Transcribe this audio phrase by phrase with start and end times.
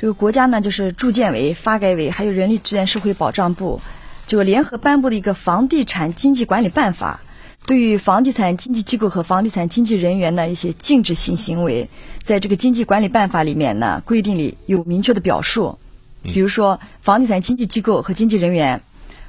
[0.00, 3.82] 这个国家呢，就是住建委、发改委还有人力资源社会保障部，
[4.26, 7.20] 这个联合颁布的一个房地产经济管理办法，
[7.66, 11.90] 对于房地产经纪机构和房地产经纪人员的一些禁止性行为，
[12.22, 15.78] 在这个经济管理办法里面呢，规定里有明确的表述。
[16.22, 18.80] 比如说，房地产经纪机构和经纪人员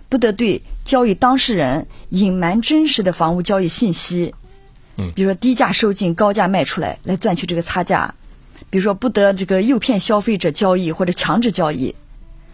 [0.08, 4.34] 不得对交易当事人隐瞒真实的房屋交易信息。
[4.96, 8.16] 嗯，比如说低价收进、高价卖出来，来赚取这个差价。
[8.70, 11.96] 比如说，不得这个诱骗消费者交易或者强制交易，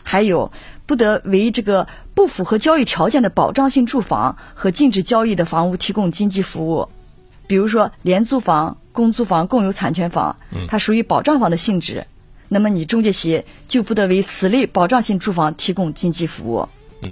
[0.03, 0.51] 还有
[0.85, 6.89] 不得为这个不符合交易条件的保障性住房和禁止交易的房屋提供经济服务。
[7.45, 10.37] 比如说，廉租房、公租房、共有产权房，
[10.67, 12.07] 它属于保障房的性质，
[12.49, 16.67] 那么你中介企业就不得为此类保障性住房提供经济服务。
[17.01, 17.11] 嗯，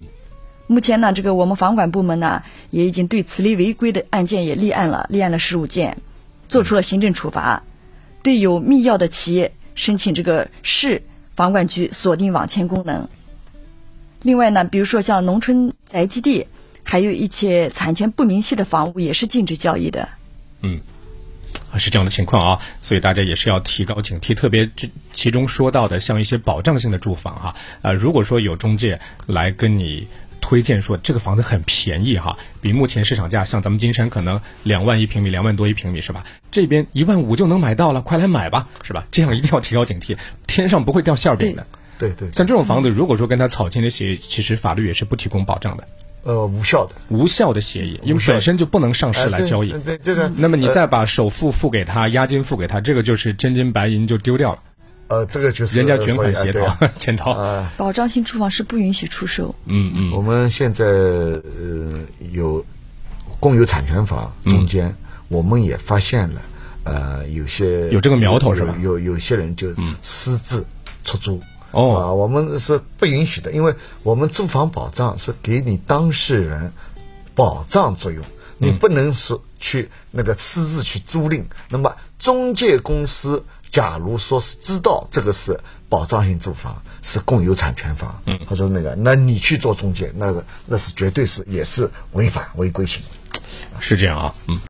[0.68, 5.98] 目前呢，这个我们房管部门呢，也已经对此类违规的案件也立案了，立案了十五件，
[6.50, 7.64] 做出了行政处罚。
[8.26, 11.04] 对有密钥的企业申请这个市
[11.36, 13.08] 房管局锁定网签功能。
[14.24, 16.48] 另外呢，比如说像农村宅基地，
[16.82, 20.10] 还有一些产权不明细的房屋，也是禁止交易的。
[20.62, 20.82] 嗯，
[21.78, 30.08] 是这样的情况啊，所以大家也是要提高警惕，特别这其中说到的像一些保障性的住房哈，呃，如果说有中介来跟你。
[30.48, 36.24] 推荐说这个房子很便宜哈，比目前市场价像咱们金山可能两万一平米，两万多一平米是吧？
[36.52, 39.08] 这边一万五就能买到了，快来买吧，是吧？
[39.10, 40.16] 这样一定要提高警惕，
[40.46, 41.66] 天上不会掉馅饼的。
[41.98, 45.88] 对对，像这种房子，如果说跟他草签的协议，其实法律也是不提供保障的。
[46.22, 49.72] 呃，无效的，无效的协议，因为本身就不能上市来交易。
[49.80, 54.60] 对这个，那么你再把首付付给他，押金付给他，这个就是真金白银就丢掉了。
[55.08, 57.32] 呃，这个就是人家卷款协逃、潜逃。
[57.78, 59.54] 保障性住房是不允许出售。
[59.66, 60.12] 嗯嗯。
[60.12, 62.00] 我们现在呃
[62.32, 62.66] 有
[63.40, 64.96] 共有产权房中间，
[65.28, 66.42] 我们也发现了
[66.86, 68.76] 呃有些有这个苗头是吧？
[68.82, 69.68] 有有些人就
[70.02, 70.66] 私自
[71.04, 71.40] 出租。
[71.70, 71.96] 哦。
[71.96, 76.74] 啊，我们是不允许的，因为我们住房保障是给你当事人
[77.36, 78.26] 保障作用，
[78.58, 81.44] 你不能是去那个私自去租赁。
[81.70, 83.44] 那么中介公司。
[83.76, 85.60] 假如说是知道这个是
[85.90, 93.38] 保障性住房，是共有产权房，嗯，或者那个，那你去做中介，那个那是绝对是也是违法违规行为，
[93.82, 94.58] 是这样啊，嗯。